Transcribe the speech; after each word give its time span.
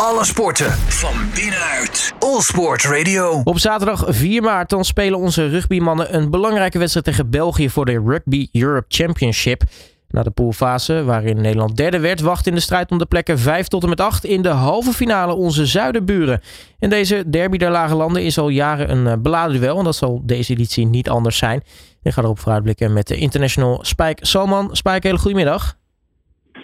Alle 0.00 0.24
sporten 0.24 0.70
van 1.02 1.14
binnenuit. 1.34 2.16
All 2.18 2.40
Sport 2.40 2.84
Radio. 2.84 3.40
Op 3.44 3.58
zaterdag 3.58 4.04
4 4.06 4.42
maart 4.42 4.70
dan 4.70 4.84
spelen 4.84 5.18
onze 5.18 5.48
rugbymannen 5.48 6.14
een 6.14 6.30
belangrijke 6.30 6.78
wedstrijd 6.78 7.06
tegen 7.06 7.30
België 7.30 7.68
voor 7.68 7.84
de 7.84 8.02
Rugby 8.06 8.48
Europe 8.52 8.84
Championship. 8.88 9.62
Na 10.08 10.22
de 10.22 10.30
poolfase, 10.30 11.04
waarin 11.04 11.40
Nederland 11.40 11.76
derde 11.76 12.00
werd, 12.00 12.20
wacht 12.20 12.46
in 12.46 12.54
de 12.54 12.60
strijd 12.60 12.90
om 12.90 12.98
de 12.98 13.06
plekken 13.06 13.38
5 13.38 13.66
tot 13.66 13.82
en 13.82 13.88
met 13.88 14.00
8 14.00 14.24
in 14.24 14.42
de 14.42 14.48
halve 14.48 14.92
finale 14.92 15.34
onze 15.34 15.66
zuidenburen. 15.66 16.40
En 16.78 16.90
deze 16.90 17.30
derby 17.30 17.56
der 17.56 17.70
lage 17.70 17.94
landen 17.94 18.24
is 18.24 18.38
al 18.38 18.48
jaren 18.48 18.90
een 18.90 19.06
eh, 19.06 19.22
beladen 19.22 19.60
duel 19.60 19.78
en 19.78 19.84
dat 19.84 19.96
zal 19.96 20.22
deze 20.24 20.52
editie 20.52 20.86
niet 20.86 21.08
anders 21.08 21.38
zijn. 21.38 21.62
Ik 22.02 22.12
ga 22.12 22.22
erop 22.22 22.38
vooruitblikken 22.38 22.92
met 22.92 23.06
de 23.06 23.16
international 23.16 23.78
Spike 23.82 24.26
Salman. 24.26 24.76
Spike, 24.76 25.06
hele 25.06 25.18
goedemiddag. 25.18 25.74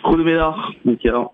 Goedemiddag, 0.02 0.56
dankjewel. 0.82 1.32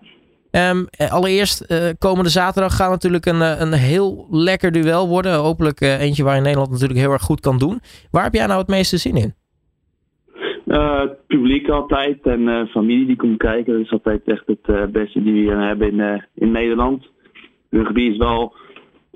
Um, 0.51 0.87
allereerst, 1.09 1.71
uh, 1.71 1.89
komende 1.99 2.29
zaterdag 2.29 2.75
gaat 2.75 2.89
natuurlijk 2.89 3.25
een, 3.25 3.41
eh, 3.41 3.59
een 3.59 3.73
heel 3.73 4.27
lekker 4.31 4.71
duel 4.71 5.07
worden. 5.07 5.35
Hopelijk 5.35 5.81
eentje 5.81 6.23
waar 6.23 6.41
Nederland 6.41 6.71
natuurlijk 6.71 6.99
heel 6.99 7.11
erg 7.11 7.21
goed 7.21 7.39
kan 7.39 7.57
doen. 7.57 7.79
Waar 8.11 8.23
heb 8.23 8.33
jij 8.33 8.45
nou 8.45 8.59
het 8.59 8.67
meeste 8.67 8.97
zin 8.97 9.15
in? 9.15 9.33
Publiek 11.27 11.69
altijd 11.69 12.21
en 12.21 12.67
familie 12.67 13.05
die 13.05 13.15
komt 13.15 13.37
kijken. 13.37 13.73
Dat 13.73 13.81
is 13.81 13.91
altijd 13.91 14.21
echt 14.25 14.43
het 14.45 14.91
beste 14.91 15.23
die 15.23 15.47
we 15.47 15.55
hebben 15.55 15.91
in, 15.91 16.23
in 16.35 16.51
Nederland. 16.51 17.05
Rugby 17.69 18.01
is 18.01 18.17
wel, 18.17 18.53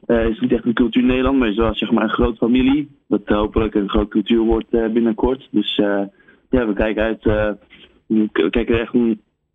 is 0.06 0.40
niet 0.40 0.52
echt 0.52 0.66
een 0.66 0.74
cultuur 0.74 1.02
in 1.02 1.08
Nederland, 1.08 1.38
maar 1.38 1.50
is 1.50 1.56
wel 1.56 1.76
zeg 1.76 1.92
maar 1.92 2.04
een 2.04 2.10
grote 2.10 2.38
familie. 2.38 2.90
Dat 3.08 3.22
hopelijk 3.26 3.76
een 3.76 3.90
grote 3.90 4.08
cultuur 4.08 4.40
wordt 4.40 4.70
binnenkort. 4.70 5.48
Dus 5.52 5.76
ja, 6.50 6.68
we 6.68 6.74
kijken 6.74 7.04
uit, 7.04 7.24
we 8.08 8.30
kijken 8.50 8.80
er 8.80 8.90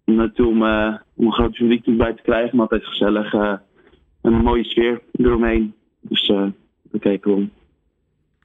echt 0.09 0.17
naartoe 0.17 0.47
om, 0.47 0.63
uh, 0.63 0.95
om 1.17 1.27
een 1.27 1.33
groot 1.33 1.53
publiek 1.53 1.97
bij 1.97 2.13
te 2.13 2.23
krijgen. 2.23 2.57
Maar 2.57 2.69
altijd 2.69 2.87
gezellig 2.87 3.33
uh, 3.33 3.53
een 4.23 4.33
mooie 4.33 4.65
sfeer 4.65 5.01
eromheen. 5.13 5.75
Dus 6.01 6.29
uh, 6.29 6.37
daar 6.83 7.01
kijken 7.01 7.31
we 7.31 7.37
om. 7.37 7.51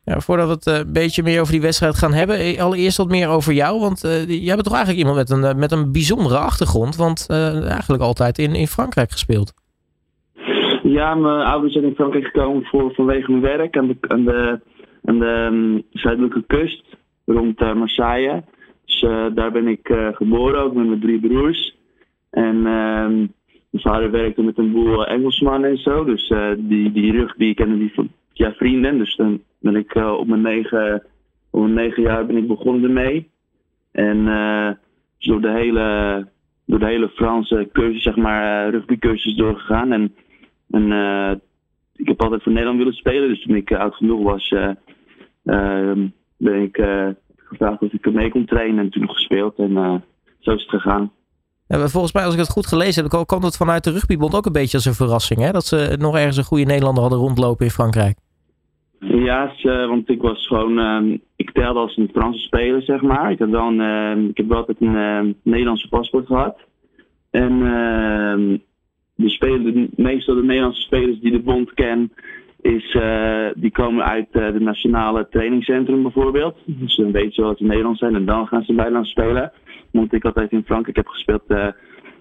Ja, 0.06 0.20
voordat 0.20 0.48
we 0.48 0.54
het 0.54 0.86
een 0.86 0.94
beetje 0.94 1.24
meer 1.24 1.40
over 1.40 1.52
die 1.52 1.62
wedstrijd 1.62 1.98
gaan 1.98 2.14
hebben, 2.14 2.60
allereerst 2.60 2.98
wat 2.98 3.10
meer 3.10 3.28
over 3.28 3.54
jou. 3.54 3.80
Want 3.80 4.02
jij 4.28 4.54
bent 4.54 4.64
toch 4.64 4.76
eigenlijk 4.76 5.08
iemand 5.08 5.18
met 5.18 5.30
een, 5.30 5.60
met 5.60 5.72
een 5.72 5.92
bijzondere 5.92 6.38
achtergrond. 6.38 6.96
Want 6.96 7.28
eigenlijk 7.30 8.02
altijd 8.02 8.38
in, 8.38 8.56
in 8.56 8.68
Frankrijk 8.68 9.12
gespeeld. 9.12 9.54
Ja, 10.84 11.16
mijn 11.16 11.46
ouders 11.46 11.74
zijn 11.74 11.86
in 11.86 11.96
Frankrijk 11.96 12.26
gekomen 12.26 12.64
voor, 12.64 12.94
vanwege 12.94 13.32
mijn 13.32 13.44
werk 13.44 13.78
aan 13.78 13.88
de, 13.88 13.98
aan 14.08 14.24
de, 14.24 14.60
aan 15.04 15.20
de 15.20 15.50
um, 15.52 15.84
zuidelijke 15.92 16.44
kust 16.48 16.84
rond 17.26 17.60
Marseille. 17.60 18.44
Dus 18.94 19.12
uh, 19.12 19.26
daar 19.34 19.52
ben 19.52 19.68
ik 19.68 19.90
uh, 19.90 20.08
geboren, 20.12 20.62
ook 20.62 20.74
met 20.74 20.88
mijn 20.88 21.00
drie 21.00 21.20
broers. 21.20 21.76
En 22.30 22.56
uh, 22.56 23.08
mijn 23.08 23.32
vader 23.72 24.12
werkte 24.12 24.44
met 24.44 24.58
een 24.58 24.72
boel 24.72 25.06
Engelsmannen 25.06 25.70
en 25.70 25.78
zo. 25.78 26.04
Dus 26.04 26.34
die, 26.58 26.92
die 26.92 27.12
rugby 27.12 27.54
kennen 27.54 27.80
die 27.80 27.94
van 27.94 28.10
ja, 28.34 28.54
vrienden. 28.54 28.98
Dus 28.98 29.16
dan 29.16 29.42
ben 29.60 29.76
ik 29.76 29.96
op, 29.96 30.28
mijn 30.28 30.42
negen, 30.42 31.04
op 31.50 31.62
mijn 31.62 31.74
negen 31.74 32.04
jaar 32.04 32.26
ben 32.26 32.38
ik 32.38 32.48
begonnen 32.48 32.84
ermee. 32.84 33.30
En 33.92 34.26
dus 35.18 35.28
door 35.28 35.42
de 35.42 35.52
hele, 35.52 36.28
door 36.66 36.80
de 36.80 36.86
hele 36.86 37.10
Franse 37.10 37.70
cursus, 37.72 38.04
zeg 38.04 38.16
maar, 38.16 38.70
rugbycursus 38.70 39.36
doorgegaan. 39.36 39.92
En, 39.92 40.16
en 40.70 40.92
ik 41.96 42.08
heb 42.08 42.22
altijd 42.22 42.44
voor 42.44 42.52
Nederland 42.52 42.78
willen 42.78 42.94
spelen. 42.94 43.30
Dus 43.30 43.42
toen 43.42 43.56
ik 43.56 43.72
oud 43.72 43.96
genoeg 43.96 44.24
was, 44.24 44.54
ehm, 45.44 46.08
ben 46.38 46.62
ik 46.62 46.78
gevraagd 47.58 47.82
of 47.82 47.94
ik 47.94 48.12
mee 48.14 48.30
kon 48.30 48.46
trainen 48.46 48.84
en 48.84 48.90
toen 48.90 49.10
gespeeld. 49.10 49.58
En 49.58 49.72
uh, 49.72 49.96
zo 50.40 50.52
is 50.52 50.62
het 50.62 50.70
gegaan. 50.70 51.12
Ja, 51.68 51.88
volgens 51.88 52.14
mij, 52.14 52.24
als 52.24 52.34
ik 52.34 52.40
het 52.40 52.50
goed 52.50 52.68
gelezen 52.68 53.04
heb, 53.04 53.26
kwam 53.26 53.44
het 53.44 53.58
vanuit 53.58 53.84
de 53.84 53.92
rugbybond 53.92 54.36
ook 54.36 54.46
een 54.46 54.52
beetje 54.52 54.78
als 54.78 54.86
een 54.86 54.94
verrassing. 54.94 55.40
Hè? 55.40 55.52
Dat 55.52 55.66
ze 55.66 55.96
nog 56.00 56.16
ergens 56.16 56.38
een 56.38 56.44
goede 56.44 56.66
Nederlander 56.66 57.02
hadden 57.02 57.20
rondlopen 57.20 57.66
in 57.66 57.72
Frankrijk. 57.72 58.18
Ja, 59.00 59.54
want 59.88 60.10
ik 60.10 60.22
was 60.22 60.48
gewoon, 60.48 60.80
uh, 60.80 61.18
ik 61.36 61.52
telde 61.52 61.80
als 61.80 61.98
een 61.98 62.10
Franse 62.14 62.40
speler, 62.40 62.82
zeg 62.82 63.02
maar. 63.02 63.32
Ik, 63.32 63.40
had 63.40 63.50
wel 63.50 63.68
een, 63.68 63.80
uh, 64.18 64.30
ik 64.30 64.38
heb 64.38 64.48
wel 64.48 64.58
altijd 64.58 64.82
een 64.82 64.96
uh, 64.96 65.34
Nederlandse 65.44 65.88
paspoort 65.88 66.26
gehad. 66.26 66.58
En 67.32 67.52
ehm, 67.52 68.58
de, 69.16 69.30
speler, 69.30 69.74
de, 69.74 69.88
meestal 69.96 70.36
de 70.36 70.44
Nederlandse 70.44 70.82
spelers 70.82 71.20
die 71.20 71.32
de 71.32 71.42
bond 71.42 71.74
ken, 71.74 72.12
is, 72.64 72.94
uh, 72.94 73.48
die 73.56 73.72
komen 73.72 74.06
uit 74.06 74.28
uh, 74.32 74.52
de 74.52 74.60
nationale 74.60 75.28
trainingscentrum 75.30 76.02
bijvoorbeeld. 76.02 76.58
Dus 76.66 76.96
dan 76.96 77.12
weten 77.12 77.34
ze 77.34 77.42
wel 77.42 77.50
dat 77.50 77.60
Nederland 77.60 77.98
zijn 77.98 78.16
en 78.16 78.26
dan 78.26 78.48
gaan 78.48 78.64
ze 78.64 78.74
bijna 78.74 79.04
spelen. 79.04 79.52
Want 79.92 80.14
ik 80.14 80.26
altijd 80.26 80.52
in 80.52 80.64
Frankrijk 80.66 80.96
heb 80.96 81.08
gespeeld, 81.08 81.44
uh, 81.48 81.68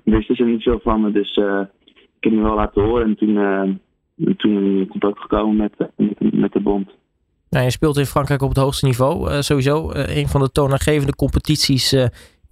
wisten 0.04 0.36
ze 0.36 0.44
niet 0.44 0.62
veel 0.62 0.81
van 0.82 1.00
me. 1.00 1.12
Dus 1.12 1.36
ik 1.36 2.25
heb 2.25 2.32
me 2.32 2.42
wel 2.42 2.54
laten 2.54 2.82
horen 2.82 3.06
en 3.06 3.16
toen, 3.16 3.36
en 4.16 4.36
toen 4.36 4.86
contact 4.88 5.20
gekomen 5.20 5.56
met, 5.56 5.91
met, 5.97 6.32
met 6.32 6.52
de 6.52 6.60
bond. 6.60 6.91
Nou, 7.50 7.64
je 7.64 7.70
speelt 7.70 7.97
in 7.97 8.04
Frankrijk 8.04 8.42
op 8.42 8.48
het 8.48 8.58
hoogste 8.58 8.86
niveau. 8.86 9.42
sowieso 9.42 9.91
een 9.92 10.28
van 10.28 10.41
de 10.41 10.50
toonaangevende 10.52 11.14
competities 11.14 11.94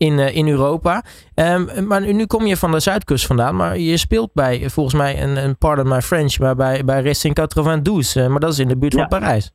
in, 0.06 0.12
uh, 0.12 0.37
in 0.37 0.49
Europa. 0.49 1.05
Um, 1.34 1.87
maar 1.87 2.15
nu 2.15 2.27
kom 2.27 2.47
je 2.47 2.56
van 2.56 2.71
de 2.71 2.81
Zuidkust 2.81 3.27
vandaan, 3.27 3.56
maar 3.56 3.78
je 3.78 3.97
speelt 3.97 4.31
bij 4.34 4.69
volgens 4.69 4.94
mij 4.94 5.22
een, 5.22 5.37
een 5.44 5.59
Pardon 5.59 5.88
My 5.88 6.00
French, 6.00 6.38
maar 6.38 6.56
bij, 6.56 6.84
bij 6.84 7.03
Racing 7.03 7.34
92, 7.34 8.16
uh, 8.16 8.28
maar 8.28 8.41
dat 8.41 8.53
is 8.53 8.59
in 8.59 8.69
de 8.69 8.78
buurt 8.78 8.93
ja. 8.93 8.99
van 8.99 9.19
Parijs. 9.19 9.53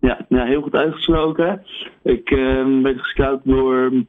Ja, 0.00 0.24
ja, 0.28 0.44
heel 0.44 0.62
goed 0.62 0.74
uitgesproken. 0.74 1.62
Ik 2.02 2.30
uh, 2.30 2.82
ben 2.82 2.98
gescout 2.98 3.40
door 3.44 3.90
uh, 3.92 4.02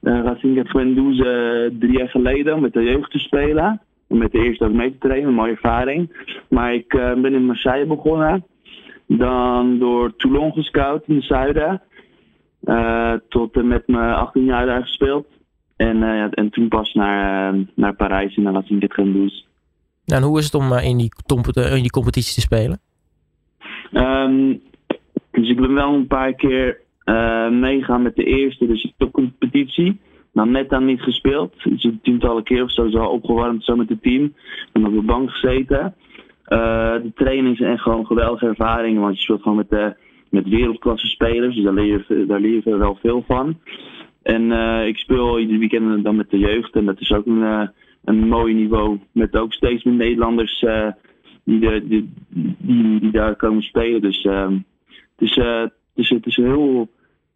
Racing 0.00 0.68
92 0.68 1.78
drie 1.78 1.98
jaar 1.98 2.08
geleden 2.08 2.60
met 2.60 2.72
de 2.72 2.82
jeugd 2.82 3.10
te 3.10 3.18
spelen. 3.18 3.80
Om 4.08 4.18
met 4.18 4.32
de 4.32 4.38
eerste 4.38 4.64
ook 4.64 4.72
mee 4.72 4.90
te 4.90 4.98
trainen, 4.98 5.28
een 5.28 5.34
mooie 5.34 5.50
ervaring. 5.50 6.30
Maar 6.48 6.74
ik 6.74 6.88
ben 6.88 7.34
in 7.34 7.46
Marseille 7.46 7.86
begonnen. 7.86 8.44
Dan 9.06 9.78
door 9.78 10.16
Toulon 10.16 10.52
gescout 10.52 11.02
in 11.06 11.14
het 11.14 11.24
zuiden. 11.24 11.82
Uh, 12.66 13.12
tot 13.28 13.56
en 13.56 13.66
met 13.66 13.86
mijn 13.86 14.14
18 14.14 14.44
jaar 14.44 14.66
daar 14.66 14.82
gespeeld. 14.82 15.26
En, 15.76 15.96
uh, 15.96 16.26
en 16.30 16.50
toen 16.50 16.68
pas 16.68 16.94
naar, 16.94 17.54
uh, 17.54 17.60
naar 17.74 17.94
Parijs 17.94 18.36
en 18.36 18.42
dan 18.42 18.52
was 18.52 18.68
ik 18.68 18.80
dit 18.80 18.94
gaan 18.94 19.12
doen. 19.12 19.30
En 20.04 20.22
hoe 20.22 20.38
is 20.38 20.44
het 20.44 20.54
om 20.54 20.72
in 20.72 20.96
die, 20.96 21.12
in 21.54 21.82
die 21.82 21.90
competitie 21.90 22.34
te 22.34 22.40
spelen? 22.40 22.80
Um, 23.92 24.62
dus 25.30 25.48
ik 25.48 25.60
ben 25.60 25.74
wel 25.74 25.94
een 25.94 26.06
paar 26.06 26.34
keer 26.34 26.80
meegaan 27.50 28.02
met 28.02 28.16
de 28.16 28.24
eerste, 28.24 28.66
dus 28.66 28.92
de 28.96 29.10
competitie. 29.10 30.00
Maar 30.32 30.46
net 30.46 30.70
dan 30.70 30.84
niet 30.84 31.00
gespeeld. 31.00 31.54
Dus 31.64 31.84
een 31.84 32.00
tientallen 32.02 32.42
keer 32.42 32.62
of 32.62 32.72
zo, 32.72 32.88
zo 32.88 33.04
opgewarmd 33.04 33.64
zo 33.64 33.76
met 33.76 33.88
het 33.88 34.02
team. 34.02 34.34
En 34.72 34.86
op 34.86 34.92
de 34.92 35.02
bank 35.02 35.30
gezeten. 35.30 35.94
de 36.48 37.12
training 37.14 37.60
is 37.60 37.66
echt 37.66 37.82
gewoon 37.82 37.98
een 37.98 38.06
geweldige 38.06 38.46
ervaring, 38.46 38.98
want 38.98 39.14
je 39.14 39.22
speelt 39.22 39.42
gewoon 39.42 39.56
met 39.56 39.70
de 39.70 39.96
met 40.30 40.48
wereldklasse 40.48 41.06
spelers. 41.06 41.54
Dus 41.54 41.64
daar 41.64 41.74
leer 41.74 42.04
je, 42.08 42.62
daar 42.64 42.78
wel 42.78 42.98
veel 43.00 43.24
van. 43.26 43.58
En 44.22 44.42
uh, 44.42 44.86
ik 44.86 44.96
speel 44.96 45.38
ieder 45.38 45.58
weekend 45.58 46.04
dan 46.04 46.16
met 46.16 46.30
de 46.30 46.38
jeugd. 46.38 46.74
En 46.74 46.84
dat 46.84 47.00
is 47.00 47.12
ook 47.12 47.26
een, 47.26 47.40
uh, 47.40 47.68
een 48.04 48.28
mooi 48.28 48.54
niveau. 48.54 48.98
Met 49.12 49.36
ook 49.36 49.52
steeds 49.52 49.84
meer 49.84 49.94
Nederlanders 49.94 50.62
uh, 50.62 50.88
die, 51.44 51.86
die, 51.86 52.10
die, 52.58 53.10
daar 53.10 53.36
komen 53.36 53.62
spelen. 53.62 54.00
Dus 54.00 54.22
het, 54.22 54.62
is, 55.18 55.34
het, 55.34 55.72
is, 55.94 56.10
is 56.10 56.36
heel, 56.36 56.88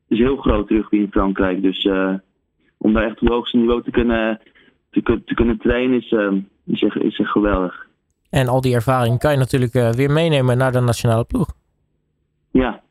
is 0.08 0.18
heel 0.18 0.36
groot 0.36 0.70
rugby 0.70 0.96
in 0.96 1.10
Frankrijk. 1.10 1.62
Dus 1.62 1.88
om 2.78 2.92
daar 2.92 3.04
echt 3.04 3.12
op 3.12 3.20
het 3.20 3.28
hoogste 3.28 3.56
niveau 3.56 3.82
te 3.82 3.90
kunnen, 3.90 4.40
te, 4.90 5.34
kunnen 5.34 5.58
trainen 5.58 5.96
is, 5.96 6.14
is, 6.66 6.82
echt, 6.82 7.02
is 7.02 7.18
echt 7.18 7.30
geweldig. 7.30 7.88
En 8.30 8.48
al 8.48 8.60
die 8.60 8.74
ervaring 8.74 9.18
kan 9.18 9.32
je 9.32 9.38
natuurlijk 9.38 9.72
weer 9.72 10.10
meenemen 10.10 10.58
naar 10.58 10.72
de 10.72 10.80
nationale 10.80 11.24
ploeg. 11.24 11.58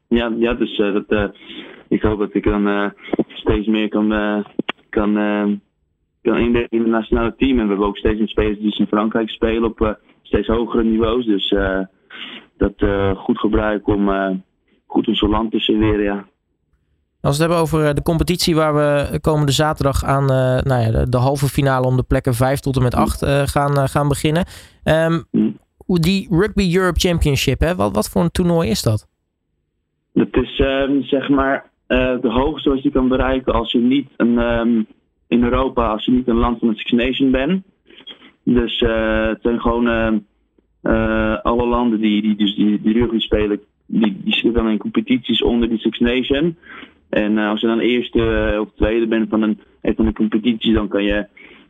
Ja, 0.09 0.33
ja, 0.37 0.53
dus 0.53 0.77
uh, 0.77 0.93
dat, 0.93 1.05
uh, 1.07 1.23
ik 1.87 2.01
hoop 2.01 2.19
dat 2.19 2.33
ik 2.33 2.43
dan 2.43 2.67
uh, 2.67 2.89
steeds 3.27 3.67
meer 3.67 3.89
kan, 3.89 4.09
kan, 4.89 5.13
kan 6.21 6.37
in 6.37 6.55
het 6.69 6.87
nationale 6.87 7.35
team. 7.37 7.59
En 7.59 7.63
we 7.63 7.69
hebben 7.69 7.87
ook 7.87 7.97
steeds 7.97 8.17
meer 8.17 8.27
spelers 8.27 8.59
die 8.59 8.79
in 8.79 8.87
Frankrijk 8.87 9.29
spelen 9.29 9.63
op 9.63 9.99
steeds 10.21 10.47
hogere 10.47 10.83
niveaus. 10.83 11.25
Dus 11.25 11.56
dat 12.57 12.73
goed 13.15 13.39
gebruiken 13.39 13.94
om 13.94 14.44
goed 14.85 15.07
ons 15.07 15.21
land 15.21 15.51
te 15.51 15.59
serveren, 15.59 16.03
ja. 16.03 16.27
Als 17.21 17.38
we 17.38 17.44
het 17.44 17.51
hebben 17.51 17.57
over 17.57 17.95
de 17.95 18.01
competitie 18.01 18.55
waar 18.55 18.75
we 18.75 19.19
komende 19.19 19.51
zaterdag 19.51 20.03
aan 20.03 20.25
nou 20.65 20.81
ja, 20.81 20.91
de, 20.91 21.09
de, 21.09 21.17
halve 21.17 21.47
finale 21.47 21.85
om 21.85 21.97
de 21.97 22.03
plekken 22.03 22.33
5 22.33 22.59
tot 22.59 22.75
en 22.75 22.83
met 22.83 22.95
8 22.95 23.25
gaan, 23.25 23.89
gaan 23.89 24.07
beginnen. 24.07 24.45
Um, 24.83 25.23
die 25.85 26.27
Rugby 26.29 26.75
Europe 26.75 27.00
Championship, 27.00 27.59
hè, 27.59 27.75
wat, 27.75 27.95
wat 27.95 28.09
voor 28.09 28.21
een 28.21 28.31
toernooi 28.31 28.69
is 28.69 28.81
dat? 28.81 29.07
Dat 30.13 30.27
is 30.31 30.59
um, 30.59 31.03
zeg 31.03 31.29
maar 31.29 31.69
uh, 31.88 32.21
de 32.21 32.29
hoogste 32.29 32.69
wat 32.69 32.83
je 32.83 32.91
kan 32.91 33.07
bereiken 33.07 33.53
als 33.53 33.71
je 33.71 33.79
niet 33.79 34.09
een, 34.17 34.38
um, 34.38 34.88
in 35.27 35.44
Europa, 35.44 35.88
als 35.88 36.06
je 36.06 36.11
niet 36.11 36.27
een 36.27 36.35
land 36.35 36.59
van 36.59 36.67
de 36.67 36.77
Six 36.77 36.91
Nation 36.91 37.31
bent. 37.31 37.63
Dus 38.44 38.81
uh, 38.81 39.27
het 39.27 39.41
zijn 39.41 39.61
gewoon 39.61 39.88
uh, 40.83 41.38
alle 41.41 41.65
landen 41.65 42.00
die, 42.00 42.21
die, 42.21 42.35
dus 42.35 42.56
die, 42.56 42.81
die 42.81 42.94
rugby 42.94 43.19
spelen, 43.19 43.59
die, 43.85 44.21
die 44.23 44.33
zitten 44.33 44.53
dan 44.53 44.69
in 44.69 44.77
competities 44.77 45.44
onder 45.44 45.69
die 45.69 45.79
Six 45.79 46.00
Nation. 46.00 46.57
En 47.09 47.38
als 47.38 47.62
je 47.62 47.67
dan 47.67 47.79
eerste 47.79 48.57
of 48.62 48.69
tweede 48.75 49.07
bent 49.07 49.29
van 49.29 49.41
een, 49.41 49.59
van 49.81 50.05
een 50.05 50.13
competitie, 50.13 50.73
dan 50.73 50.88
kan 50.88 51.03
je, 51.03 51.27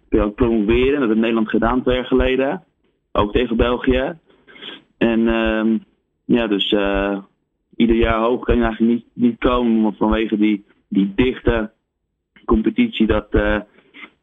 kun 0.09 0.19
je 0.19 0.25
ook 0.25 0.35
promoveren. 0.35 0.99
Dat 0.99 1.07
heeft 1.07 1.19
Nederland 1.19 1.49
gedaan 1.49 1.81
twee 1.81 1.95
jaar 1.95 2.05
geleden. 2.05 2.63
ook 3.11 3.31
tegen 3.31 3.57
België. 3.57 4.17
En 4.97 5.27
ehm, 5.27 5.77
ja, 6.25 6.47
dus 6.47 6.75
ieder 7.79 7.95
jaar 7.95 8.19
hoog 8.19 8.43
kan 8.43 8.55
je 8.55 8.63
eigenlijk 8.63 8.93
niet, 8.93 9.05
niet 9.13 9.39
komen 9.39 9.95
vanwege 9.95 10.37
die, 10.37 10.65
die 10.87 11.11
dichte 11.15 11.71
competitie 12.45 13.07
dat, 13.07 13.31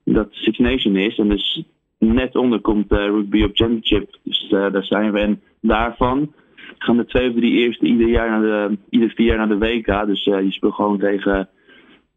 dat 0.05 0.29
Six 0.31 0.59
Nation 0.59 0.97
is. 0.97 1.19
En 1.19 1.29
dus 1.29 1.65
net 1.99 2.37
onder 2.37 2.61
komt 2.61 2.93
Rugby 2.93 3.43
op 3.43 3.57
Championship. 3.57 4.19
Dus 4.23 4.47
daar 4.49 4.85
zijn 4.85 5.13
we. 5.13 5.19
En 5.19 5.41
daarvan 5.61 6.33
gaan 6.79 6.97
de 6.97 7.05
twee 7.05 7.29
of 7.29 7.35
drie 7.35 7.53
eerste 7.53 7.87
ieder 7.87 8.09
jaar 8.09 8.31
naar 8.31 8.41
de, 8.41 8.79
ieder 8.91 9.11
vier 9.11 9.27
jaar 9.27 9.37
naar 9.37 9.59
de 9.59 9.59
WK. 9.59 10.07
Dus 10.07 10.25
je 10.25 10.47
speelt 10.51 10.75
gewoon 10.75 10.99
tegen 10.99 11.49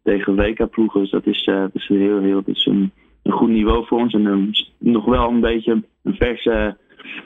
tegen 0.04 0.36
WK-ploegen. 0.36 1.02
Dus 1.02 1.12
dat 1.12 1.26
is, 1.26 1.48
uh, 1.48 1.60
dat 1.60 1.70
is, 1.74 1.88
heel, 1.88 2.20
heel, 2.20 2.44
dat 2.44 2.56
is 2.56 2.66
een, 2.66 2.92
een 3.24 3.32
goed 3.32 3.50
niveau 3.50 3.86
voor 3.86 4.00
ons. 4.00 4.14
En 4.14 4.54
nog 4.78 5.06
wel 5.06 5.30
een 5.30 5.40
beetje 5.40 5.84
een 6.04 6.16
verse, 6.16 6.78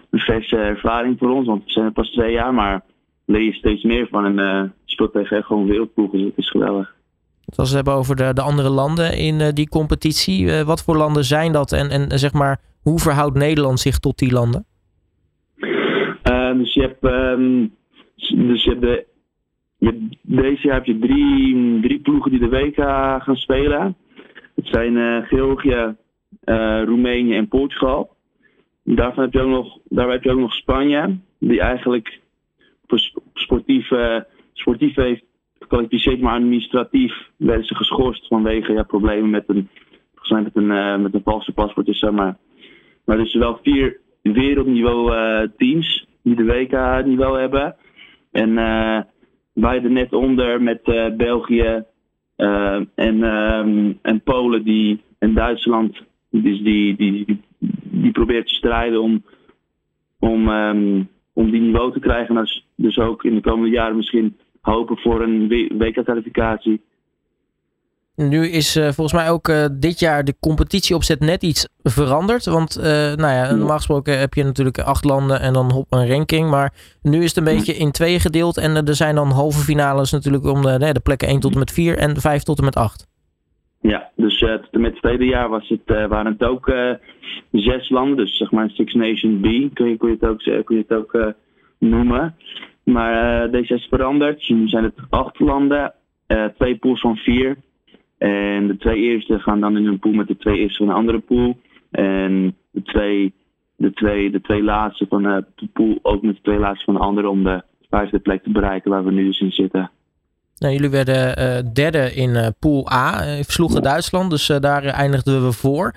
een 0.09 0.19
verse 0.19 0.57
ervaring 0.57 1.17
voor 1.19 1.29
ons. 1.29 1.47
Want 1.47 1.63
we 1.65 1.71
zijn 1.71 1.85
er 1.85 1.91
pas 1.91 2.11
twee 2.11 2.31
jaar, 2.31 2.53
maar 2.53 2.83
leer 3.25 3.41
je 3.41 3.53
steeds 3.53 3.83
meer 3.83 4.07
van. 4.07 4.25
En 4.25 4.39
uh, 4.39 4.69
speelt 4.85 5.13
tegen 5.13 5.43
gewoon 5.43 5.67
wereldploegen. 5.67 6.17
Dus 6.17 6.27
dat 6.27 6.37
is 6.37 6.49
geweldig. 6.49 6.95
Als 7.55 7.69
we 7.69 7.75
hebben 7.75 7.93
over 7.93 8.15
de, 8.15 8.33
de 8.33 8.41
andere 8.41 8.69
landen 8.69 9.17
in 9.17 9.39
uh, 9.39 9.49
die 9.49 9.69
competitie. 9.69 10.43
Uh, 10.43 10.61
wat 10.61 10.83
voor 10.83 10.97
landen 10.97 11.23
zijn 11.23 11.51
dat? 11.51 11.71
En, 11.71 11.89
en 11.89 12.19
zeg 12.19 12.33
maar, 12.33 12.61
hoe 12.81 12.99
verhoudt 12.99 13.37
Nederland 13.37 13.79
zich 13.79 13.99
tot 13.99 14.17
die 14.17 14.31
landen? 14.31 14.65
Dus 16.57 16.73
je 16.73 16.81
hebt, 16.81 17.03
um, 17.03 17.73
dus 18.47 18.63
je 18.63 18.69
hebt 18.69 18.81
de 18.81 19.05
deze 20.21 20.67
jaar 20.67 20.75
heb 20.75 20.85
je 20.85 20.99
drie, 20.99 21.79
drie 21.81 21.99
ploegen 21.99 22.31
die 22.31 22.39
de 22.39 22.49
WK 22.49 22.75
gaan 23.23 23.35
spelen. 23.35 23.95
Het 24.55 24.67
zijn 24.67 25.23
Georgië, 25.25 25.95
Roemenië 26.85 27.35
en 27.35 27.47
Portugal. 27.47 28.15
Daarvan 28.83 29.23
heb 29.23 29.33
je 29.33 29.41
ook 29.41 29.49
nog, 29.49 29.77
daarbij 29.89 30.13
heb 30.13 30.23
je 30.23 30.31
ook 30.31 30.39
nog 30.39 30.53
Spanje, 30.53 31.17
die 31.39 31.61
eigenlijk 31.61 32.19
sportief, 33.33 33.91
uh, 33.91 34.19
heeft 34.95 35.23
gekwalificeerd, 35.59 36.21
maar 36.21 36.33
administratief 36.33 37.13
werden 37.37 37.65
ze 37.65 37.75
geschorst 37.75 38.27
vanwege 38.27 38.73
ja, 38.73 38.83
problemen 38.83 39.29
met 39.29 39.43
een, 39.47 39.69
met 40.29 40.55
een, 40.55 41.01
met 41.01 41.13
een 41.13 41.21
valse 41.23 41.51
paspoort. 41.51 41.85
Dus, 41.85 42.01
maar, 42.01 42.37
maar 43.05 43.19
er 43.19 43.27
zijn 43.27 43.43
wel 43.43 43.59
vier 43.63 43.99
wereldniveau 44.21 45.49
teams 45.57 46.07
die 46.21 46.35
de 46.35 46.45
WK 46.45 47.05
niveau 47.05 47.39
hebben. 47.39 47.75
En 48.31 48.57
wij 49.53 49.83
er 49.83 49.91
net 49.91 50.13
onder 50.13 50.61
met 50.61 50.81
uh, 50.85 51.15
België 51.15 51.83
uh, 52.37 52.81
en, 52.95 53.23
um, 53.23 53.99
en 54.01 54.21
Polen 54.21 54.63
die, 54.63 55.01
en 55.19 55.33
Duitsland. 55.33 56.01
Dus 56.29 56.61
die, 56.61 56.95
die, 56.95 57.25
die, 57.25 57.41
die 57.81 58.11
probeert 58.11 58.47
te 58.47 58.53
strijden 58.53 59.01
om, 59.01 59.23
om, 60.19 60.47
um, 60.47 61.09
om 61.33 61.51
die 61.51 61.61
niveau 61.61 61.91
te 61.91 61.99
krijgen. 61.99 62.35
Dus, 62.35 62.62
dus 62.75 62.97
ook 62.97 63.23
in 63.23 63.35
de 63.35 63.41
komende 63.41 63.69
jaren 63.69 63.95
misschien 63.95 64.37
hopen 64.61 64.97
voor 64.97 65.21
een 65.21 65.47
WK-kwalificatie. 65.77 66.81
Nu 68.15 68.47
is 68.47 68.77
uh, 68.77 68.83
volgens 68.83 69.13
mij 69.13 69.29
ook 69.29 69.47
uh, 69.47 69.65
dit 69.79 69.99
jaar 69.99 70.23
de 70.23 70.35
competitieopzet 70.39 71.19
net 71.19 71.43
iets 71.43 71.69
veranderd. 71.83 72.45
Want 72.45 72.77
uh, 72.77 72.83
nou 72.83 73.33
ja, 73.33 73.55
normaal 73.55 73.75
gesproken 73.75 74.19
heb 74.19 74.33
je 74.33 74.43
natuurlijk 74.43 74.79
acht 74.79 75.05
landen 75.05 75.41
en 75.41 75.53
dan 75.53 75.71
op 75.71 75.85
een 75.89 76.07
ranking. 76.07 76.49
Maar 76.49 76.73
nu 77.01 77.23
is 77.23 77.35
het 77.35 77.37
een 77.37 77.55
beetje 77.55 77.73
in 77.73 77.91
twee 77.91 78.19
gedeeld. 78.19 78.57
En 78.57 78.75
er 78.75 78.95
zijn 78.95 79.15
dan 79.15 79.31
halve 79.31 79.59
finales 79.59 80.11
natuurlijk 80.11 80.45
om 80.45 80.61
de, 80.61 80.93
de 80.93 80.99
plekken 81.03 81.27
1 81.27 81.39
tot 81.39 81.53
en 81.53 81.59
met 81.59 81.71
4 81.71 81.97
en 81.97 82.15
5 82.15 82.43
tot 82.43 82.57
en 82.57 82.63
met 82.65 82.75
8. 82.75 83.07
Ja, 83.81 84.09
dus 84.15 84.39
tot 84.39 84.67
en 84.71 84.81
met 84.81 84.91
het 84.91 85.01
tweede 85.01 85.25
jaar 85.25 85.49
was 85.49 85.67
het, 85.67 86.07
waren 86.09 86.31
het 86.31 86.43
ook 86.43 86.71
zes 87.51 87.89
landen. 87.89 88.17
Dus 88.17 88.37
zeg 88.37 88.51
maar 88.51 88.69
Six 88.69 88.93
Nation 88.93 89.39
B 89.39 89.75
kun 89.75 89.89
je, 89.89 89.97
kun 89.97 90.09
je 90.09 90.17
het 90.19 90.29
ook, 90.29 90.65
kun 90.65 90.75
je 90.75 90.83
het 90.87 90.97
ook 90.97 91.33
noemen. 91.89 92.35
Maar 92.83 93.51
deze 93.51 93.73
is 93.73 93.87
veranderd. 93.89 94.49
Nu 94.49 94.67
zijn 94.67 94.83
het 94.83 94.95
acht 95.09 95.39
landen. 95.39 95.93
twee 96.57 96.77
pools 96.77 97.01
van 97.01 97.15
vier. 97.15 97.57
En 98.17 98.67
de 98.67 98.77
twee 98.77 99.01
eerste 99.01 99.39
gaan 99.39 99.59
dan 99.59 99.77
in 99.77 99.85
een 99.85 99.99
pool 99.99 100.13
met 100.13 100.27
de 100.27 100.37
twee 100.37 100.57
eerste 100.57 100.77
van 100.77 100.89
een 100.89 100.99
andere 100.99 101.19
pool. 101.19 101.57
En 101.91 102.55
de 102.71 102.81
twee, 102.81 103.33
de 103.75 103.93
twee, 103.93 104.31
de 104.31 104.41
twee 104.41 104.63
laatste 104.63 105.05
van 105.09 105.23
de 105.23 105.67
pool 105.73 105.99
ook 106.01 106.21
met 106.21 106.35
de 106.35 106.41
twee 106.41 106.59
laatste 106.59 106.85
van 106.85 106.93
de 106.93 106.99
andere 106.99 107.29
om 107.29 107.43
de 107.43 107.61
vijfde 107.89 108.19
plek 108.19 108.43
te 108.43 108.51
bereiken 108.51 108.91
waar 108.91 109.03
we 109.03 109.11
nu 109.11 109.25
dus 109.25 109.39
in 109.39 109.51
zitten. 109.51 109.91
Nou, 110.63 110.75
jullie 110.75 110.89
werden 110.89 111.39
uh, 111.39 111.73
derde 111.73 112.13
in 112.13 112.29
uh, 112.29 112.47
Pool 112.59 112.91
A, 112.91 113.27
uh, 113.27 113.43
versloegen 113.43 113.81
Duitsland, 113.81 114.29
dus 114.29 114.47
daar 114.59 114.83
eindigden 114.83 115.45
we 115.45 115.51
voor. 115.51 115.93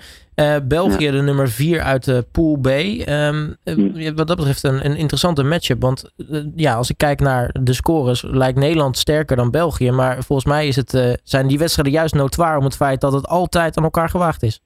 België 0.63 1.05
ja. 1.05 1.11
de 1.11 1.21
nummer 1.21 1.49
4 1.49 1.81
uit 1.81 2.23
Pool 2.31 2.57
B. 2.61 2.67
Um, 2.67 3.55
wat 4.15 4.27
dat 4.27 4.35
betreft 4.35 4.63
een, 4.63 4.85
een 4.85 4.95
interessante 4.95 5.43
matchup, 5.43 5.81
want 5.81 6.13
ja, 6.55 6.75
als 6.75 6.89
ik 6.89 6.97
kijk 6.97 7.19
naar 7.19 7.55
de 7.61 7.73
scores, 7.73 8.21
lijkt 8.21 8.59
Nederland 8.59 8.97
sterker 8.97 9.35
dan 9.35 9.51
België. 9.51 9.91
Maar 9.91 10.23
volgens 10.23 10.47
mij 10.47 10.67
is 10.67 10.75
het, 10.75 11.19
zijn 11.23 11.47
die 11.47 11.57
wedstrijden 11.57 11.93
juist 11.93 12.15
notoir 12.15 12.57
om 12.57 12.63
het 12.63 12.75
feit 12.75 13.01
dat 13.01 13.13
het 13.13 13.27
altijd 13.27 13.77
aan 13.77 13.83
elkaar 13.83 14.09
gewaagd 14.09 14.43
is. 14.43 14.61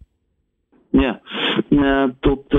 Ja, 0.90 1.22
tot 2.20 2.50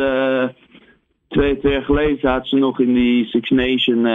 twee, 1.29 1.59
twee 1.59 1.73
jaar 1.73 1.83
geleden 1.83 2.19
zaten 2.21 2.49
ze 2.49 2.56
nog 2.56 2.81
in 2.81 2.94
die 2.94 3.27
Six 3.27 3.50
Nation 3.50 4.06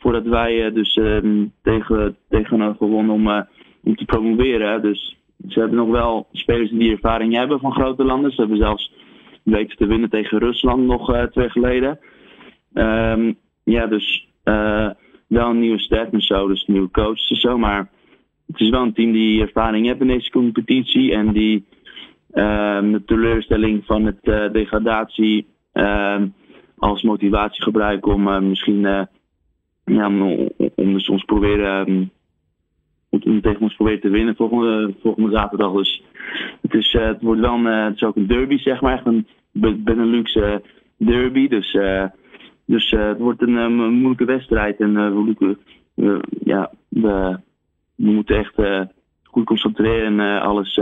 voordat 0.00 0.26
wij 0.26 0.66
uh, 0.66 0.74
dus 0.74 0.96
uh, 0.96 1.46
tegen, 1.62 2.16
tegen 2.28 2.76
gewonnen 2.76 3.14
om, 3.14 3.26
uh, 3.26 3.40
om 3.84 3.96
te 3.96 4.04
promoveren. 4.04 4.82
Dus 4.82 5.16
ze 5.48 5.58
hebben 5.58 5.78
nog 5.78 5.88
wel 5.88 6.28
spelers 6.32 6.70
die 6.70 6.92
ervaring 6.92 7.34
hebben 7.34 7.60
van 7.60 7.72
grote 7.72 8.04
landen. 8.04 8.30
Ze 8.30 8.40
hebben 8.40 8.58
zelfs 8.58 8.92
weten 9.42 9.76
te 9.76 9.86
winnen 9.86 10.10
tegen 10.10 10.38
Rusland 10.38 10.86
nog 10.86 11.14
uh, 11.14 11.22
twee 11.22 11.50
geleden. 11.50 11.98
Um, 12.72 13.38
ja, 13.64 13.86
dus 13.86 14.28
wel 15.26 15.50
een 15.50 15.60
nieuwe 15.60 15.78
staf 15.78 16.10
en 16.10 16.20
zo, 16.20 16.48
dus 16.48 16.66
nieuwe 16.66 16.90
coaches 16.90 17.30
en 17.30 17.36
zo. 17.36 17.58
Maar 17.58 17.90
het 18.46 18.60
is 18.60 18.68
wel 18.68 18.82
een 18.82 18.92
team 18.92 19.12
die 19.12 19.42
ervaring 19.42 19.86
heeft 19.86 20.00
in 20.00 20.06
deze 20.06 20.30
competitie. 20.30 21.12
En 21.12 21.32
die 21.32 21.66
ehm, 22.32 22.92
de 22.92 23.04
teleurstelling 23.04 23.84
van 23.86 24.04
het 24.04 24.52
degradatie 24.52 25.46
ehm, 25.72 26.28
als 26.78 27.02
motivatie 27.02 27.62
gebruiken 27.62 28.12
om 28.12 28.48
misschien 28.48 29.08
ja, 29.94 30.06
om, 30.06 30.50
om 30.74 30.92
dus 30.92 31.08
ons 31.08 31.24
proberen 31.24 31.88
um, 31.88 32.10
om 33.10 33.40
tegen 33.40 33.60
ons 33.60 33.74
proberen 33.74 34.00
te 34.00 34.08
winnen 34.08 34.36
volgende, 34.36 34.94
volgende 35.02 35.30
zaterdag. 35.30 35.72
Dus 35.72 36.02
het, 36.60 36.74
is, 36.74 36.94
uh, 36.94 37.06
het 37.06 37.22
wordt 37.22 37.40
wel 37.40 37.54
een, 37.54 37.66
uh, 37.66 37.84
het 37.84 37.94
is 37.94 38.02
ook 38.02 38.16
een 38.16 38.26
derby, 38.26 38.58
zeg 38.58 38.80
maar. 38.80 38.92
Echt 38.92 39.06
een 39.06 39.26
Benelux 39.84 40.34
uh, 40.34 40.56
derby. 40.96 41.48
Dus, 41.48 41.78
dus 42.64 42.90
het 42.90 43.18
wordt 43.18 43.42
een, 43.42 43.54
een, 43.54 43.92
moeilijke 43.92 44.24
wedstrijd. 44.24 44.80
En 44.80 44.94
we, 44.94 45.56
ja, 46.44 46.72
we, 46.88 47.38
we 47.94 48.10
moeten 48.10 48.36
echt 48.36 48.54
goed 49.22 49.44
concentreren 49.44 50.20
en 50.20 50.40
alles 50.40 50.80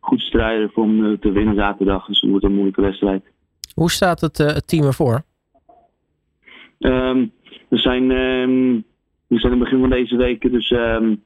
goed 0.00 0.20
strijden 0.20 0.70
voor 0.70 0.84
om 0.84 1.18
te 1.18 1.32
winnen 1.32 1.54
zaterdag. 1.54 2.06
Dus 2.06 2.20
het 2.20 2.30
wordt 2.30 2.44
een 2.44 2.52
moeilijke 2.52 2.80
wedstrijd. 2.80 3.22
Hoe 3.74 3.90
staat 3.90 4.20
het, 4.20 4.38
het 4.38 4.68
team 4.68 4.84
ervoor? 4.84 5.22
Um, 6.78 7.32
we 7.68 7.78
zijn, 7.78 8.10
um, 8.10 8.84
we 9.26 9.38
zijn 9.38 9.52
in 9.52 9.58
het 9.60 9.68
begin 9.68 9.80
van 9.80 9.90
deze 9.90 10.16
week, 10.16 10.50
dus 10.52 10.70
um, 10.70 11.22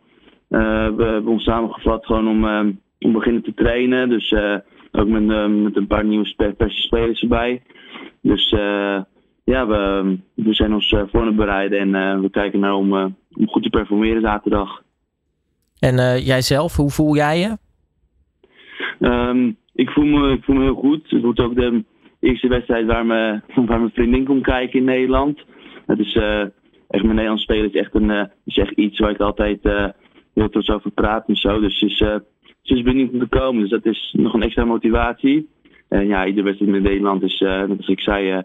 uh, 0.49 0.89
we 0.97 1.05
hebben 1.05 1.27
ons 1.27 1.45
samengevat 1.45 2.07
gewoon 2.07 2.29
om, 2.29 2.45
um, 2.45 2.81
om 2.99 3.13
beginnen 3.13 3.43
te 3.43 3.55
trainen. 3.55 4.09
Dus 4.09 4.31
uh, 4.31 4.57
ook 4.93 5.09
met, 5.09 5.51
met 5.63 5.77
een 5.77 5.87
paar 5.87 6.05
nieuwe 6.05 6.35
verse 6.37 6.81
spelers 6.81 7.23
erbij. 7.23 7.63
Dus 8.23 8.53
uh, 8.53 9.01
ja, 9.45 9.67
we, 9.67 10.17
we 10.35 10.55
zijn 10.55 10.75
ons 10.75 10.95
voor 11.11 11.27
het 11.27 11.37
bereiden 11.37 11.95
en 11.95 12.21
we 12.21 12.31
kijken 12.31 12.61
naar 12.61 12.75
om, 12.75 12.93
om 13.33 13.49
goed 13.49 13.63
te 13.63 13.71
performeren 13.71 14.23
zaterdag. 14.23 14.83
En 15.79 16.23
jijzelf, 16.23 16.77
hoe 16.77 16.91
voel 16.91 17.17
jij 17.17 17.39
je? 17.39 17.57
ik, 19.75 19.91
voel 19.91 20.05
me, 20.05 20.33
ik 20.33 20.45
voel 20.45 20.57
me 20.57 20.63
heel 20.63 20.75
goed. 20.75 21.11
Het 21.11 21.23
wordt 21.23 21.41
ook 21.41 21.55
de 21.55 21.85
eerste 22.21 22.49
wedstrijd 22.49 22.87
waar, 22.87 23.07
me, 23.07 23.41
waar 23.67 23.79
mijn 23.79 23.91
vriendin 23.95 24.25
komt 24.25 24.43
kijken 24.43 24.79
in 24.79 24.85
Nederland. 24.85 25.45
Het 25.89 25.99
is 25.99 26.15
uh, 26.15 26.41
echt 26.89 27.03
mijn 27.03 27.15
Nederlands 27.15 27.43
spelen 27.43 27.73
is 27.73 27.81
echt, 27.81 27.95
een, 27.95 28.11
uh, 28.11 28.25
echt 28.45 28.77
iets 28.77 28.99
waar 28.99 29.11
ik 29.11 29.21
altijd 29.21 29.59
uh, 29.63 29.89
heel 30.35 30.49
trots 30.49 30.71
over 30.71 30.91
praat 30.91 31.29
en 31.29 31.37
zo. 31.37 31.61
Dus 31.61 31.79
ze 31.79 32.23
is, 32.63 32.83
benieuwd 32.83 33.13
om 33.13 33.19
te 33.19 33.27
komen. 33.27 33.61
Dus 33.61 33.71
dat 33.71 33.87
is 33.87 34.15
nog 34.17 34.35
een 34.35 34.43
extra 34.43 34.65
motivatie. 34.65 35.49
En 35.89 36.07
ja, 36.07 36.27
iedere 36.27 36.47
wedstrijd 36.47 36.75
in 36.75 36.83
Nederland 36.83 37.23
is, 37.23 37.39
net 37.41 37.77
als 37.77 37.89
ik 37.89 38.01
zei, 38.01 38.43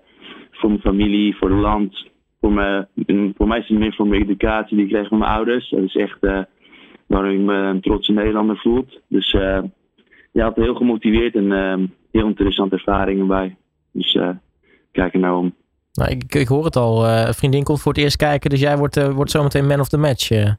voor 0.52 0.70
mijn 0.70 0.82
familie, 0.82 1.36
voor 1.36 1.50
het 1.50 1.60
land. 1.60 2.08
Voor, 2.42 2.52
me, 2.52 2.88
voor 3.38 3.48
mij 3.48 3.60
is 3.60 3.68
het 3.68 3.78
meer 3.78 3.94
voor 3.94 4.08
mijn 4.08 4.22
educatie 4.22 4.76
die 4.76 4.86
ik 4.86 4.92
kreeg 4.92 5.08
van 5.08 5.18
mijn 5.18 5.32
ouders. 5.32 5.70
Dat 5.70 5.84
is 5.84 5.96
echt 5.96 6.20
waarom 7.08 7.32
ik 7.32 7.40
me 7.40 7.54
een 7.54 7.82
trotse 7.82 8.12
Nederlander 8.12 8.58
voel. 8.58 8.86
Dus 9.08 9.32
ja, 10.32 10.46
altijd 10.46 10.66
heel 10.66 10.76
gemotiveerd 10.76 11.36
en 11.36 11.52
heel 12.12 12.28
interessante 12.28 12.76
ervaringen 12.76 13.28
bij. 13.28 13.56
Dus 13.92 14.20
kijk 14.92 15.14
er 15.14 15.20
nou 15.20 15.38
om. 15.38 15.54
Nou, 15.94 16.12
ik, 16.12 16.36
ik 16.36 16.48
hoor 16.48 16.66
het 16.66 16.76
al. 16.76 17.06
Uh, 17.06 17.30
vriendin 17.30 17.64
komt 17.64 17.82
voor 17.82 17.94
het 17.94 18.02
eerst 18.02 18.16
kijken, 18.16 18.50
dus 18.50 18.60
jij 18.60 18.78
wordt, 18.78 18.98
uh, 18.98 19.10
wordt 19.10 19.32
zometeen 19.32 19.68
man 19.68 19.80
of 19.80 19.90
the 19.90 19.98
match. 19.98 20.32
Uh. 20.32 20.52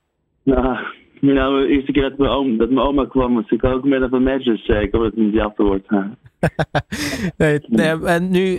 Ja, 0.42 0.80
Nou, 1.20 1.66
de 1.66 1.68
eerste 1.68 1.92
keer 1.92 2.02
dat 2.02 2.18
mijn, 2.18 2.30
oom, 2.30 2.58
dat 2.58 2.70
mijn 2.70 2.86
oma 2.86 3.06
kwam, 3.06 3.34
was 3.34 3.50
ik 3.50 3.64
ook 3.64 3.84
met 3.84 4.12
een 4.12 4.22
match. 4.22 4.44
Dus 4.44 4.66
ik 4.66 4.92
hoop 4.92 5.02
dat 5.02 5.02
het 5.02 5.16
niet 5.16 5.38
af 5.38 5.52
wordt. 5.56 5.90
nee, 7.36 7.60
nee, 7.66 8.04
en 8.04 8.30
nu 8.30 8.58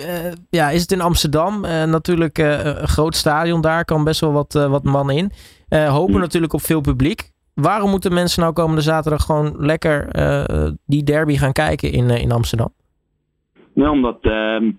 ja, 0.49 0.69
is 0.69 0.81
het 0.81 0.91
in 0.91 1.01
Amsterdam. 1.01 1.61
natuurlijk 1.61 2.37
een 2.37 2.87
groot 2.87 3.15
stadion 3.15 3.61
daar, 3.61 3.85
kan 3.85 4.03
best 4.03 4.19
wel 4.19 4.31
wat, 4.31 4.53
wat 4.53 4.83
man 4.83 5.11
in. 5.11 5.31
hopen 5.69 6.13
hm. 6.13 6.19
natuurlijk 6.19 6.53
op 6.53 6.61
veel 6.61 6.81
publiek. 6.81 7.31
Waarom 7.53 7.89
moeten 7.89 8.13
mensen 8.13 8.41
nou 8.41 8.53
komende 8.53 8.81
zaterdag 8.81 9.23
gewoon 9.23 9.55
lekker 9.57 10.07
die 10.85 11.03
derby 11.03 11.35
gaan 11.35 11.53
kijken 11.53 11.91
in, 11.91 12.09
in 12.09 12.31
Amsterdam? 12.31 12.73
Nou, 13.75 13.91
omdat 13.91 14.17
ehm, 14.21 14.71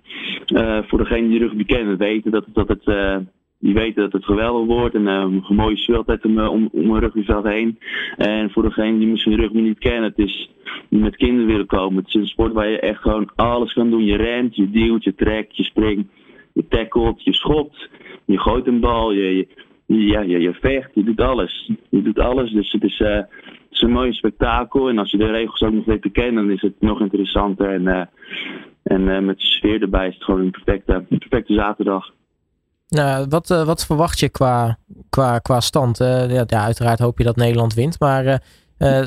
voor 0.87 0.99
degenen 0.99 1.31
die 1.31 1.39
rugby 1.39 1.65
kennen 1.65 1.99
weten 1.99 2.31
dat, 2.31 2.45
dat 2.53 2.69
het 2.69 2.85
die 3.59 3.75
weten 3.75 4.03
dat 4.03 4.13
het 4.13 4.25
geweldig 4.25 4.67
wordt. 4.67 4.95
En 4.95 5.07
uh, 5.07 5.41
een 5.49 5.57
mooie 5.57 5.77
sfeer 5.77 5.97
altijd 5.97 6.25
om, 6.25 6.39
eh, 6.39 6.51
om, 6.51 6.69
een 6.73 6.99
rugbyveld 6.99 7.45
heen. 7.45 7.79
En 8.17 8.51
voor 8.51 8.63
degene 8.63 8.99
die 8.99 9.09
misschien 9.09 9.37
rugby 9.37 9.61
niet 9.61 9.79
kennen, 9.79 10.03
het 10.03 10.19
is 10.19 10.51
met 10.89 11.17
kinderen 11.17 11.47
willen 11.47 11.67
komen. 11.67 11.99
Het 11.99 12.09
is 12.09 12.15
een 12.15 12.27
sport 12.27 12.53
waar 12.53 12.69
je 12.69 12.81
echt 12.81 13.01
gewoon 13.01 13.31
alles 13.35 13.73
kan 13.73 13.91
doen. 13.91 14.05
Je 14.05 14.17
rent, 14.17 14.57
je 14.57 14.71
duwt, 14.71 15.05
je 15.05 15.15
trekt, 15.15 15.57
je 15.57 15.65
springt, 15.65 16.09
je 16.53 16.69
tackelt, 16.69 17.25
je 17.25 17.33
schopt. 17.33 17.89
Je 18.25 18.39
gooit 18.39 18.67
een 18.67 18.81
bal, 18.81 19.13
je, 19.13 19.47
je, 19.87 20.27
je, 20.41 20.55
vecht, 20.61 20.91
je 20.95 21.05
doet 21.05 21.21
alles. 21.21 21.71
Je 21.89 22.03
doet 22.03 22.19
alles, 22.19 22.51
dus 22.51 22.73
het 22.73 22.83
is, 22.83 23.03
is 23.71 23.81
een 23.83 23.91
mooi 23.91 24.13
spektakel. 24.13 24.89
En 24.89 24.99
als 24.99 25.11
je 25.11 25.17
de 25.17 25.31
regels 25.31 25.63
ook 25.63 25.73
nog 25.73 25.85
weet 25.85 26.03
te 26.03 26.11
kennen, 26.11 26.45
dan 26.47 26.55
is 26.55 26.61
het 26.61 26.75
nog 26.81 27.01
interessanter. 27.01 27.87
En, 27.87 28.11
en 28.83 29.25
met 29.25 29.39
de 29.39 29.47
sfeer 29.47 29.83
erbij 29.83 30.09
is 30.09 30.15
het 30.15 30.25
gewoon 30.25 30.41
een 30.41 30.51
perfecte, 30.51 31.05
perfecte 31.09 31.55
zaterdag. 31.55 32.15
Nou, 32.89 33.27
wat, 33.29 33.51
uh, 33.51 33.67
wat 33.67 33.87
verwacht 33.87 34.19
je 34.19 34.29
qua, 34.29 34.79
qua, 35.11 35.39
qua 35.39 35.61
stand? 35.61 35.99
Ja, 35.99 36.45
ja, 36.47 36.65
uiteraard 36.65 36.99
hoop 36.99 37.19
je 37.19 37.25
dat 37.25 37.37
Nederland 37.37 37.75
wint, 37.75 38.01
maar 38.01 38.43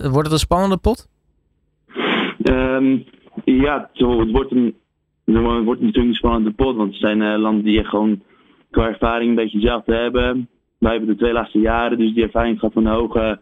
wordt 0.02 0.24
het 0.24 0.32
een 0.32 0.38
spannende 0.38 0.78
pot? 0.78 1.08
Um, 2.44 3.06
ja, 3.46 3.90
het 3.94 4.32
wordt, 4.32 4.52
een, 4.52 4.76
het 5.26 5.64
wordt 5.64 5.82
natuurlijk 5.82 6.08
een 6.08 6.14
spannende 6.14 6.52
pot, 6.52 6.76
want 6.76 6.92
het 6.92 7.00
zijn 7.00 7.40
landen 7.40 7.64
die 7.64 7.84
gewoon 7.84 8.22
qua 8.72 8.88
ervaring 8.88 9.30
een 9.30 9.36
beetje 9.36 9.58
hetzelfde 9.58 9.96
hebben. 9.96 10.50
Wij 10.78 10.92
hebben 10.92 11.10
de 11.10 11.16
twee 11.16 11.34
laatste 11.34 11.60
jaren, 11.60 11.98
dus 11.98 12.14
die 12.14 12.24
ervaring 12.24 12.60
gaat 12.60 12.74
van 12.74 12.86
hoge, 12.86 13.40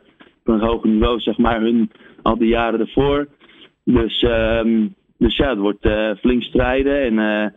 een 0.48 0.60
hoger 0.60 0.90
niveau, 0.90 1.20
zeg 1.20 1.38
maar, 1.38 1.62
hun 1.62 1.92
al 2.22 2.38
die 2.38 2.48
jaren 2.48 2.80
ervoor. 2.80 3.28
Dus, 3.84 4.22
um, 4.22 4.96
dus 5.18 5.38
ja, 5.38 5.50
het 5.50 5.60
wordt 5.60 5.90
flink 6.20 6.44
strijden 6.44 7.02
en 7.02 7.54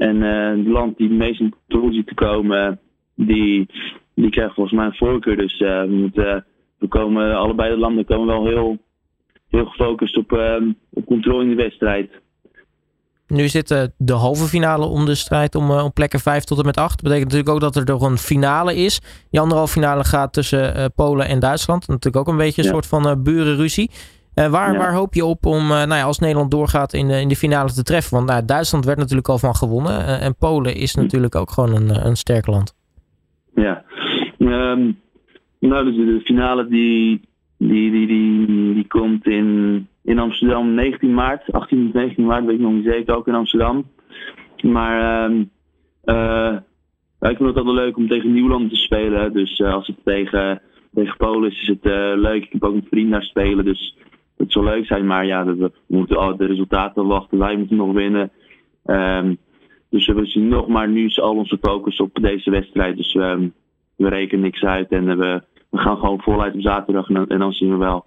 en 0.00 0.16
uh, 0.16 0.48
het 0.48 0.66
land 0.66 0.96
die 0.96 1.08
het 1.08 1.16
meest 1.16 1.40
in 1.40 1.54
ziet 1.92 2.06
te 2.06 2.14
komen, 2.14 2.80
die, 3.14 3.66
die 4.14 4.30
krijgt 4.30 4.54
volgens 4.54 4.76
mij 4.76 4.86
een 4.86 4.94
voorkeur. 4.94 5.36
Dus 5.36 5.60
uh, 5.60 5.82
we, 5.82 6.42
we 6.78 6.88
komen, 6.88 7.34
allebei 7.36 7.70
de 7.70 7.76
landen 7.76 8.04
komen 8.04 8.26
wel 8.26 8.46
heel, 8.46 8.78
heel 9.48 9.64
gefocust 9.64 10.16
op, 10.16 10.32
uh, 10.32 10.56
op 10.90 11.06
controle 11.06 11.42
in 11.42 11.48
de 11.48 11.62
wedstrijd. 11.62 12.10
Nu 13.30 13.48
zit 13.48 13.90
de 13.96 14.12
halve 14.12 14.44
finale 14.44 14.86
om 14.86 15.04
de 15.06 15.14
strijd 15.14 15.54
om, 15.54 15.70
om 15.70 15.92
plekken 15.92 16.20
5 16.20 16.44
tot 16.44 16.58
en 16.58 16.64
met 16.64 16.76
8. 16.76 16.90
Dat 16.90 17.02
betekent 17.02 17.24
natuurlijk 17.24 17.54
ook 17.54 17.60
dat 17.60 17.76
er 17.76 17.92
nog 17.92 18.02
een 18.02 18.18
finale 18.18 18.76
is. 18.76 19.00
Die 19.30 19.40
andere 19.40 19.58
halve 19.58 19.72
finale 19.72 20.04
gaat 20.04 20.32
tussen 20.32 20.92
Polen 20.94 21.28
en 21.28 21.38
Duitsland. 21.38 21.88
Natuurlijk 21.88 22.16
ook 22.16 22.32
een 22.32 22.40
beetje 22.40 22.62
een 22.62 22.68
soort 22.68 22.86
van 22.86 23.22
burenruzie. 23.22 23.90
Eh, 24.34 24.50
waar, 24.50 24.76
waar 24.76 24.92
hoop 24.92 25.14
je 25.14 25.24
op 25.24 25.46
om, 25.46 25.68
nou 25.68 25.94
ja, 25.94 26.02
als 26.02 26.18
Nederland 26.18 26.50
doorgaat 26.50 26.92
in 26.92 27.08
de, 27.08 27.20
in 27.20 27.28
de 27.28 27.36
finale 27.36 27.72
te 27.72 27.82
treffen? 27.82 28.16
Want 28.16 28.28
nou, 28.28 28.44
Duitsland 28.44 28.84
werd 28.84 28.98
natuurlijk 28.98 29.28
al 29.28 29.38
van 29.38 29.54
gewonnen. 29.54 30.06
Eh, 30.06 30.24
en 30.24 30.36
Polen 30.36 30.74
is 30.74 30.94
hm. 30.94 31.00
natuurlijk 31.00 31.34
ook 31.34 31.50
gewoon 31.50 31.74
een, 31.74 32.06
een 32.06 32.16
sterk 32.16 32.46
land. 32.46 32.74
Ja, 33.54 33.84
um, 34.38 34.98
nou, 35.58 35.84
dus 35.84 35.96
de 35.96 36.20
finale 36.24 36.68
die, 36.68 37.20
die, 37.56 37.90
die, 37.90 38.06
die, 38.06 38.74
die 38.74 38.86
komt 38.86 39.26
in, 39.26 39.88
in 40.02 40.18
Amsterdam 40.18 40.74
19 40.74 41.14
maart. 41.14 41.52
18 41.52 41.86
of 41.86 41.92
19 41.92 42.26
maart, 42.26 42.44
weet 42.44 42.54
ik 42.54 42.60
nog 42.60 42.72
niet 42.72 42.84
zeker, 42.84 43.16
ook 43.16 43.26
in 43.26 43.34
Amsterdam. 43.34 43.86
Maar 44.62 45.24
um, 45.24 45.50
ik 47.20 47.36
vind 47.36 47.38
het 47.38 47.56
altijd 47.56 47.76
leuk 47.76 47.96
om 47.96 48.08
tegen 48.08 48.32
Nieuwland 48.32 48.70
te 48.70 48.76
spelen. 48.76 49.32
Dus 49.32 49.62
als 49.62 49.86
het 49.86 49.96
tegen, 50.04 50.62
tegen 50.94 51.16
Polen 51.16 51.50
is, 51.50 51.60
is 51.60 51.68
het 51.68 51.84
leuk. 52.18 52.44
Ik 52.44 52.52
heb 52.52 52.64
ook 52.64 52.74
met 52.74 52.88
vrienden 52.88 53.10
naar 53.10 53.22
spelen. 53.22 53.64
Dus 53.64 53.96
het 54.36 54.52
zou 54.52 54.64
leuk 54.64 54.86
zijn, 54.86 55.06
maar 55.06 55.26
ja, 55.26 55.44
we 55.44 55.72
moeten 55.86 56.16
al 56.16 56.36
de 56.36 56.46
resultaten 56.46 57.06
wachten. 57.06 57.38
Wij 57.38 57.56
moeten 57.56 57.76
nog 57.76 57.92
winnen. 57.92 58.30
Um, 58.84 59.38
dus 59.90 60.06
we 60.06 60.26
zien 60.26 60.48
nog 60.48 60.68
maar 60.68 60.88
nu 60.88 61.04
is 61.04 61.20
al 61.20 61.36
onze 61.36 61.58
focus 61.60 62.00
op 62.00 62.18
deze 62.20 62.50
wedstrijd. 62.50 62.96
Dus 62.96 63.12
we 63.12 64.08
rekenen 64.08 64.44
niks 64.44 64.62
uit 64.62 64.88
en 64.88 65.18
we, 65.18 65.42
we 65.70 65.78
gaan 65.78 65.96
gewoon 65.96 66.20
voluit 66.20 66.54
op 66.54 66.60
zaterdag 66.60 67.08
en 67.08 67.38
dan 67.38 67.52
zien 67.52 67.70
we 67.70 67.76
wel. 67.76 68.04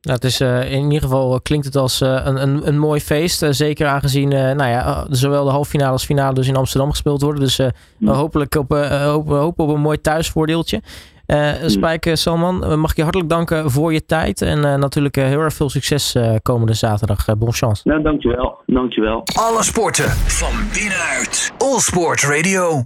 Nou, 0.00 0.16
het 0.16 0.24
is, 0.24 0.40
uh, 0.40 0.72
in 0.72 0.84
ieder 0.84 1.00
geval 1.00 1.34
eh, 1.34 1.38
klinkt 1.42 1.66
het 1.66 1.76
als 1.76 2.00
uh, 2.00 2.20
een, 2.24 2.42
een, 2.42 2.66
een 2.66 2.78
mooi 2.78 3.00
feest. 3.00 3.42
Uh, 3.42 3.48
zeker 3.50 3.86
aangezien 3.86 4.28
nou 4.28 4.64
ja, 4.64 5.06
zowel 5.10 5.44
de 5.44 5.50
halve 5.50 5.70
finale 5.70 5.92
als 5.92 6.04
finale 6.04 6.34
dus 6.34 6.48
in 6.48 6.56
Amsterdam 6.56 6.90
gespeeld 6.90 7.22
worden. 7.22 7.42
Dus 7.42 7.60
hopelijk 8.04 8.54
op, 8.54 8.70
hopen, 8.70 9.36
hopen 9.36 9.64
op 9.64 9.74
een 9.74 9.80
mooi 9.80 10.00
thuisvoordeeltje. 10.00 10.80
Uh, 11.30 11.52
Spike 11.66 12.16
Salman, 12.16 12.64
eh, 12.64 12.74
mag 12.74 12.90
ik 12.90 12.96
je 12.96 13.02
hartelijk 13.02 13.30
danken 13.30 13.70
voor 13.70 13.92
je 13.92 14.06
tijd. 14.06 14.42
En 14.42 14.58
uh, 14.58 14.74
natuurlijk 14.74 15.16
uh, 15.16 15.24
heel 15.24 15.40
erg 15.40 15.54
veel 15.54 15.70
succes 15.70 16.16
komende 16.42 16.74
zaterdag. 16.74 17.36
bon 17.38 17.52
chance. 17.52 17.90
Ja, 17.90 17.98
dankjewel. 17.98 18.58
dankjewel. 18.66 19.22
Alle 19.38 19.62
sporten 19.62 20.10
van 20.10 20.52
binnenuit. 20.72 21.52
All 21.58 21.78
Sport 21.78 22.22
Radio. 22.22 22.84